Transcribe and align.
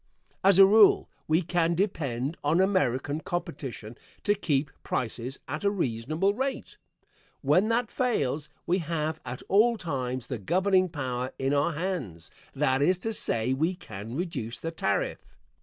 As 0.43 0.57
a 0.57 0.65
rule 0.65 1.11
we 1.27 1.43
can 1.43 1.75
depend 1.75 2.35
on 2.43 2.59
American 2.59 3.19
competition 3.19 3.95
to 4.23 4.33
keep 4.33 4.71
prices 4.81 5.39
at 5.47 5.63
a 5.63 5.69
reasonable 5.69 6.33
rate. 6.33 6.79
When 7.41 7.67
that 7.69 7.91
fails 7.91 8.49
we 8.65 8.79
have 8.79 9.21
at 9.27 9.43
all 9.47 9.77
times 9.77 10.25
the 10.25 10.39
governing 10.39 10.89
power 10.89 11.31
in 11.37 11.53
our 11.53 11.73
hands 11.73 12.31
that 12.55 12.81
is 12.81 12.97
to 12.97 13.13
say, 13.13 13.53
we 13.53 13.75
can 13.75 14.15
reduce 14.15 14.59
the 14.59 14.71
tariff. 14.71 15.37